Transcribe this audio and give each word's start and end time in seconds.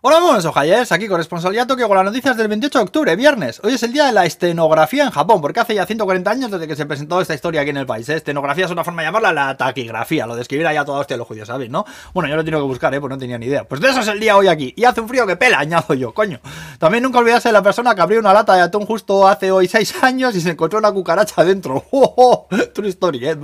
Hola, 0.00 0.20
buenos 0.20 0.44
ojayers, 0.44 0.92
aquí 0.92 1.08
con 1.08 1.16
responsabilidad 1.16 1.66
Tokio 1.66 1.88
con 1.88 1.96
las 1.96 2.06
noticias 2.06 2.36
del 2.36 2.46
28 2.46 2.78
de 2.78 2.84
octubre, 2.84 3.16
viernes. 3.16 3.60
Hoy 3.64 3.72
es 3.74 3.82
el 3.82 3.92
día 3.92 4.06
de 4.06 4.12
la 4.12 4.26
estenografía 4.26 5.02
en 5.02 5.10
Japón, 5.10 5.40
porque 5.40 5.58
hace 5.58 5.74
ya 5.74 5.86
140 5.86 6.30
años 6.30 6.52
desde 6.52 6.68
que 6.68 6.76
se 6.76 6.86
presentó 6.86 7.20
esta 7.20 7.34
historia 7.34 7.62
aquí 7.62 7.70
en 7.70 7.78
el 7.78 7.86
país. 7.86 8.08
¿eh? 8.08 8.14
Estenografía 8.14 8.66
es 8.66 8.70
una 8.70 8.84
forma 8.84 9.02
de 9.02 9.08
llamarla 9.08 9.32
la 9.32 9.56
taquigrafía, 9.56 10.24
lo 10.28 10.36
de 10.36 10.42
escribir 10.42 10.68
allá 10.68 10.84
todo 10.84 11.00
hostia 11.00 11.16
los 11.16 11.26
judíos, 11.26 11.48
¿sabéis, 11.48 11.72
no? 11.72 11.84
Bueno, 12.14 12.28
yo 12.28 12.36
lo 12.36 12.44
tengo 12.44 12.58
que 12.58 12.64
buscar, 12.64 12.94
¿eh? 12.94 13.00
Pues 13.00 13.10
no 13.10 13.18
tenía 13.18 13.38
ni 13.38 13.46
idea. 13.46 13.64
Pues 13.64 13.80
de 13.80 13.88
eso 13.88 13.98
es 13.98 14.06
el 14.06 14.20
día 14.20 14.36
hoy 14.36 14.46
aquí. 14.46 14.72
Y 14.76 14.84
hace 14.84 15.00
un 15.00 15.08
frío 15.08 15.26
que 15.26 15.34
pela, 15.34 15.58
añado 15.58 15.92
yo, 15.94 16.14
coño. 16.14 16.38
También 16.78 17.02
nunca 17.02 17.18
olvidarse 17.18 17.48
de 17.48 17.52
la 17.52 17.62
persona 17.62 17.92
que 17.92 18.00
abrió 18.00 18.20
una 18.20 18.32
lata 18.32 18.54
de 18.54 18.60
atún 18.60 18.86
justo 18.86 19.26
hace 19.26 19.50
hoy 19.50 19.66
6 19.66 19.94
años 20.04 20.36
y 20.36 20.40
se 20.40 20.50
encontró 20.50 20.78
una 20.78 20.92
cucaracha 20.92 21.44
dentro. 21.44 21.82
¡Oh, 21.90 22.14
oh! 22.16 22.46
True 22.72 22.88
story, 22.90 23.26
¿eh? 23.26 23.36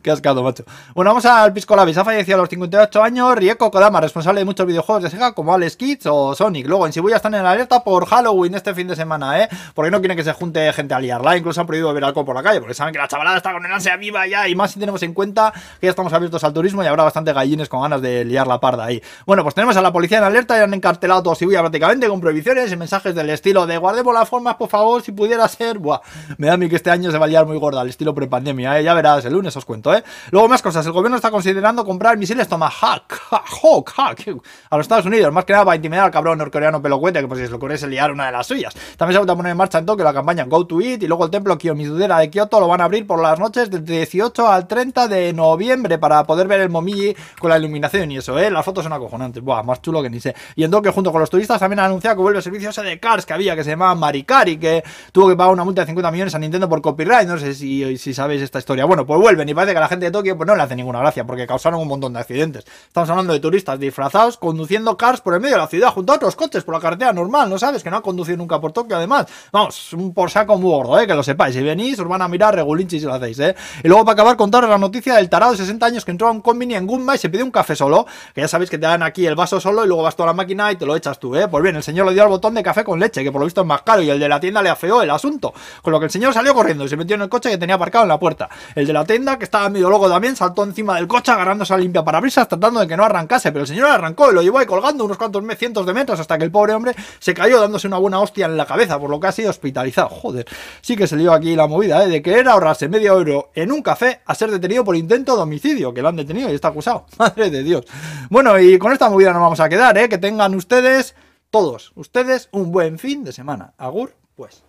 Qué 0.00 0.10
ascado, 0.10 0.42
macho. 0.42 0.64
Bueno, 0.94 1.10
vamos 1.10 1.26
al 1.26 1.52
Pisco 1.52 1.76
Labis. 1.76 1.98
Ha 1.98 2.06
fallecido 2.06 2.38
a 2.38 2.40
los 2.40 2.48
58 2.48 3.02
años 3.02 3.36
Rieko 3.36 3.70
Kodama, 3.70 4.00
responsable 4.00 4.40
de 4.40 4.46
muchos 4.46 4.66
videojuegos 4.66 5.02
de 5.02 5.10
Sega 5.10 5.32
como 5.34 5.52
Alex 5.52 5.76
Kids 5.76 6.06
o 6.06 6.34
Sonic. 6.34 6.66
Luego 6.66 6.86
en 6.86 6.92
Shibuya 6.92 7.16
están 7.16 7.34
en 7.34 7.44
alerta 7.44 7.84
por 7.84 8.06
Halloween 8.06 8.54
este 8.54 8.72
fin 8.72 8.88
de 8.88 8.96
semana, 8.96 9.42
¿eh? 9.42 9.48
Porque 9.74 9.90
no 9.90 9.98
quieren 9.98 10.16
que 10.16 10.24
se 10.24 10.32
junte 10.32 10.72
gente 10.72 10.94
a 10.94 11.00
liarla. 11.00 11.36
Incluso 11.36 11.60
han 11.60 11.66
prohibido 11.66 11.88
beber 11.88 12.04
alcohol 12.04 12.24
por 12.24 12.34
la 12.34 12.42
calle, 12.42 12.60
porque 12.60 12.72
saben 12.72 12.94
que 12.94 12.98
la 12.98 13.08
chavalada 13.08 13.36
está 13.36 13.52
con 13.52 13.62
el 13.62 13.70
ansia 13.70 13.98
viva 13.98 14.26
ya. 14.26 14.48
Y 14.48 14.54
más 14.54 14.70
si 14.70 14.80
tenemos 14.80 15.02
en 15.02 15.12
cuenta 15.12 15.52
que 15.80 15.86
ya 15.86 15.90
estamos 15.90 16.14
abiertos 16.14 16.42
al 16.44 16.54
turismo 16.54 16.82
y 16.82 16.86
habrá 16.86 17.02
bastante 17.02 17.34
gallines 17.34 17.68
con 17.68 17.82
ganas 17.82 18.00
de 18.00 18.24
liar 18.24 18.46
la 18.46 18.58
parda 18.58 18.86
ahí. 18.86 19.02
Bueno, 19.26 19.42
pues 19.42 19.54
tenemos 19.54 19.76
a 19.76 19.82
la 19.82 19.92
policía 19.92 20.16
en 20.16 20.24
alerta 20.24 20.56
y 20.56 20.62
han 20.62 20.72
encartelado 20.72 21.22
todo 21.22 21.34
Shibuya 21.34 21.60
prácticamente 21.60 22.08
con 22.08 22.22
prohibiciones 22.22 22.69
y 22.72 22.76
mensajes 22.76 23.14
del 23.14 23.30
estilo 23.30 23.66
de 23.66 23.78
guardemos 23.78 24.14
las 24.14 24.28
formas, 24.28 24.56
por 24.56 24.68
favor, 24.68 25.02
si 25.02 25.12
pudiera 25.12 25.46
ser. 25.48 25.78
Buah, 25.78 26.00
me 26.38 26.46
da 26.46 26.54
a 26.54 26.56
mí 26.56 26.68
que 26.68 26.76
este 26.76 26.90
año 26.90 27.10
se 27.10 27.18
va 27.18 27.26
a 27.26 27.28
liar 27.28 27.46
muy 27.46 27.58
gorda, 27.58 27.80
al 27.80 27.88
estilo 27.88 28.14
prepandemia, 28.14 28.78
¿eh? 28.78 28.84
Ya 28.84 28.94
verás, 28.94 29.24
el 29.24 29.32
lunes 29.32 29.56
os 29.56 29.64
cuento, 29.64 29.94
¿eh? 29.94 30.02
Luego 30.30 30.48
más 30.48 30.62
cosas. 30.62 30.84
El 30.86 30.92
gobierno 30.92 31.16
está 31.16 31.30
considerando 31.30 31.84
comprar 31.84 32.16
misiles 32.16 32.48
Tomahawk 32.48 33.10
Hawk, 33.30 33.92
Hawk, 33.96 34.42
a 34.70 34.76
los 34.76 34.84
Estados 34.84 35.06
Unidos, 35.06 35.32
más 35.32 35.44
que 35.44 35.52
nada 35.52 35.64
para 35.64 35.76
intimidar 35.76 36.04
al 36.04 36.10
cabrón 36.10 36.38
norcoreano 36.38 36.82
pelocuete 36.82 37.20
que 37.20 37.28
pues 37.28 37.40
si 37.40 37.46
se 37.46 37.50
lo 37.50 37.56
ocurre 37.56 37.78
liar 37.88 38.10
una 38.10 38.26
de 38.26 38.32
las 38.32 38.46
suyas. 38.46 38.74
También 38.96 39.20
se 39.20 39.26
va 39.26 39.32
a 39.32 39.36
poner 39.36 39.52
en 39.52 39.56
marcha 39.56 39.78
en 39.78 39.86
Tokio 39.86 40.04
la 40.04 40.12
campaña 40.12 40.44
Go 40.44 40.66
to 40.66 40.80
Eat 40.80 41.02
y 41.02 41.06
luego 41.06 41.24
el 41.24 41.30
templo 41.30 41.56
Kiyomizudera 41.56 42.18
de 42.18 42.30
Kioto 42.30 42.60
lo 42.60 42.68
van 42.68 42.80
a 42.80 42.84
abrir 42.84 43.06
por 43.06 43.20
las 43.20 43.38
noches 43.38 43.70
del 43.70 43.84
18 43.84 44.48
al 44.48 44.66
30 44.66 45.08
de 45.08 45.32
noviembre 45.32 45.98
para 45.98 46.24
poder 46.24 46.46
ver 46.46 46.60
el 46.60 46.70
Momiji 46.70 47.14
con 47.38 47.50
la 47.50 47.58
iluminación 47.58 48.10
y 48.10 48.18
eso, 48.18 48.38
¿eh? 48.38 48.50
Las 48.50 48.64
fotos 48.64 48.84
son 48.84 48.92
acojonantes, 48.92 49.42
buah, 49.42 49.62
más 49.62 49.80
chulo 49.82 50.02
que 50.02 50.10
ni 50.10 50.20
sé. 50.20 50.34
Y 50.56 50.64
en 50.64 50.70
Tokio 50.70 50.92
junto 50.92 51.12
con 51.12 51.20
los 51.20 51.30
turistas 51.30 51.58
también 51.58 51.80
han 51.80 51.86
anunciado 51.86 52.16
que 52.16 52.22
vuelve 52.22 52.38
el 52.38 52.42
de 52.60 53.00
Cars 53.00 53.24
que 53.24 53.32
había 53.32 53.56
que 53.56 53.64
se 53.64 53.70
llamaba 53.70 53.94
Maricari 53.94 54.58
que 54.58 54.84
tuvo 55.12 55.28
que 55.28 55.36
pagar 55.36 55.52
una 55.52 55.64
multa 55.64 55.80
de 55.80 55.86
50 55.86 56.10
millones 56.10 56.34
a 56.34 56.38
Nintendo 56.38 56.68
por 56.68 56.82
copyright, 56.82 57.26
no 57.26 57.38
sé 57.38 57.54
si, 57.54 57.96
si 57.96 58.12
sabéis 58.12 58.42
esta 58.42 58.58
historia. 58.58 58.84
Bueno, 58.84 59.06
pues 59.06 59.18
vuelven 59.18 59.48
y 59.48 59.54
parece 59.54 59.72
que 59.72 59.78
a 59.78 59.80
la 59.80 59.88
gente 59.88 60.06
de 60.06 60.12
Tokio 60.12 60.36
pues 60.36 60.46
no 60.46 60.54
le 60.54 60.62
hace 60.62 60.76
ninguna 60.76 61.00
gracia 61.00 61.24
porque 61.24 61.46
causaron 61.46 61.80
un 61.80 61.88
montón 61.88 62.12
de 62.12 62.20
accidentes. 62.20 62.64
Estamos 62.86 63.08
hablando 63.08 63.32
de 63.32 63.40
turistas 63.40 63.80
disfrazados 63.80 64.36
conduciendo 64.36 64.96
cars 64.96 65.20
por 65.20 65.34
el 65.34 65.40
medio 65.40 65.56
de 65.56 65.62
la 65.62 65.68
ciudad 65.68 65.90
junto 65.90 66.12
a 66.12 66.16
otros 66.16 66.36
coches 66.36 66.64
por 66.64 66.74
la 66.74 66.80
carretera 66.80 67.12
normal, 67.12 67.48
¿no 67.48 67.58
sabes? 67.58 67.82
Que 67.82 67.90
no 67.90 67.96
han 67.96 68.02
conducido 68.02 68.36
nunca 68.36 68.60
por 68.60 68.72
Tokio, 68.72 68.96
además. 68.96 69.26
Vamos, 69.52 69.92
un 69.94 70.12
por 70.12 70.30
saco 70.30 70.58
muy 70.58 70.70
gordo, 70.70 71.00
¿eh? 71.00 71.06
Que 71.06 71.14
lo 71.14 71.22
sepáis. 71.22 71.54
Si 71.54 71.62
venís, 71.62 71.98
os 71.98 72.06
van 72.06 72.22
a 72.22 72.28
mirar 72.28 72.54
regulinchi 72.54 73.00
si 73.00 73.06
lo 73.06 73.14
hacéis, 73.14 73.38
¿eh? 73.40 73.56
Y 73.82 73.88
luego 73.88 74.04
para 74.04 74.14
acabar, 74.14 74.36
contaros 74.36 74.68
la 74.68 74.78
noticia 74.78 75.16
del 75.16 75.28
tarado 75.28 75.52
de 75.52 75.58
60 75.58 75.86
años 75.86 76.04
que 76.04 76.10
entró 76.10 76.28
a 76.28 76.30
un 76.30 76.40
combini 76.40 76.74
en 76.74 76.86
Gunma 76.86 77.14
y 77.14 77.18
se 77.18 77.30
pide 77.30 77.42
un 77.42 77.50
café 77.50 77.74
solo. 77.74 78.06
Que 78.34 78.42
ya 78.42 78.48
sabéis 78.48 78.70
que 78.70 78.78
te 78.78 78.86
dan 78.86 79.02
aquí 79.02 79.26
el 79.26 79.34
vaso 79.34 79.60
solo 79.60 79.84
y 79.84 79.88
luego 79.88 80.02
vas 80.02 80.16
toda 80.16 80.28
la 80.28 80.32
máquina 80.34 80.70
y 80.72 80.76
te 80.76 80.86
lo 80.86 80.94
echas 80.96 81.18
tú, 81.18 81.34
¿eh? 81.36 81.48
Pues 81.48 81.62
bien, 81.62 81.76
el 81.76 81.82
señor 81.82 82.06
le 82.06 82.12
dio 82.12 82.22
al 82.22 82.28
botón 82.28 82.49
de 82.54 82.62
café 82.62 82.84
con 82.84 82.98
leche, 82.98 83.22
que 83.22 83.30
por 83.30 83.40
lo 83.40 83.44
visto 83.44 83.60
es 83.60 83.66
más 83.66 83.82
caro, 83.82 84.02
y 84.02 84.10
el 84.10 84.18
de 84.18 84.28
la 84.28 84.40
tienda 84.40 84.62
le 84.62 84.70
afeó 84.70 85.02
el 85.02 85.10
asunto. 85.10 85.52
Con 85.82 85.92
lo 85.92 85.98
que 85.98 86.06
el 86.06 86.10
señor 86.10 86.32
salió 86.32 86.54
corriendo 86.54 86.84
y 86.84 86.88
se 86.88 86.96
metió 86.96 87.16
en 87.16 87.22
el 87.22 87.28
coche 87.28 87.50
que 87.50 87.58
tenía 87.58 87.76
aparcado 87.76 88.04
en 88.04 88.08
la 88.08 88.18
puerta. 88.18 88.48
El 88.74 88.86
de 88.86 88.92
la 88.92 89.04
tienda, 89.04 89.38
que 89.38 89.44
estaba 89.44 89.68
medio 89.68 89.90
loco 89.90 90.08
también, 90.08 90.36
saltó 90.36 90.64
encima 90.64 90.96
del 90.96 91.06
coche 91.06 91.32
agarrándose 91.32 91.74
a 91.74 91.78
limpia 91.78 92.04
parabrisas 92.04 92.48
tratando 92.48 92.80
de 92.80 92.86
que 92.86 92.96
no 92.96 93.04
arrancase, 93.04 93.52
pero 93.52 93.62
el 93.62 93.68
señor 93.68 93.88
arrancó 93.88 94.30
y 94.30 94.34
lo 94.34 94.42
llevó 94.42 94.58
ahí 94.58 94.66
colgando 94.66 95.04
unos 95.04 95.16
cuantos 95.16 95.42
cientos 95.56 95.86
de 95.86 95.94
metros 95.94 96.20
hasta 96.20 96.38
que 96.38 96.44
el 96.44 96.50
pobre 96.50 96.74
hombre 96.74 96.94
se 97.18 97.34
cayó 97.34 97.60
dándose 97.60 97.86
una 97.86 97.98
buena 97.98 98.20
hostia 98.20 98.46
en 98.46 98.56
la 98.56 98.66
cabeza, 98.66 98.98
por 98.98 99.10
lo 99.10 99.20
que 99.20 99.28
ha 99.28 99.32
sido 99.32 99.50
hospitalizado. 99.50 100.08
Joder, 100.08 100.46
sí 100.80 100.96
que 100.96 101.06
se 101.06 101.16
dio 101.16 101.32
aquí 101.32 101.56
la 101.56 101.66
movida, 101.66 102.04
¿eh? 102.04 102.08
De 102.08 102.22
querer 102.22 102.48
ahorrarse 102.48 102.88
medio 102.88 103.14
euro 103.14 103.50
en 103.54 103.72
un 103.72 103.82
café 103.82 104.20
a 104.24 104.34
ser 104.34 104.50
detenido 104.50 104.84
por 104.84 104.96
intento 104.96 105.36
de 105.36 105.42
homicidio, 105.42 105.92
que 105.92 106.02
lo 106.02 106.08
han 106.08 106.16
detenido 106.16 106.50
y 106.50 106.54
está 106.54 106.68
acusado. 106.68 107.06
Madre 107.18 107.50
de 107.50 107.62
Dios. 107.62 107.84
Bueno, 108.28 108.58
y 108.58 108.78
con 108.78 108.92
esta 108.92 109.08
movida 109.08 109.32
nos 109.32 109.42
vamos 109.42 109.60
a 109.60 109.68
quedar, 109.68 109.96
¿eh? 109.98 110.08
Que 110.08 110.18
tengan 110.18 110.54
ustedes, 110.54 111.14
todos 111.50 111.92
ustedes, 111.96 112.48
un 112.52 112.72
buen 112.72 112.98
fin 112.98 113.24
de 113.24 113.32
semana. 113.32 113.74
Agur, 113.76 114.16
pues. 114.36 114.62